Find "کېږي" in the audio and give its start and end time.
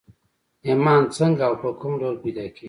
2.53-2.59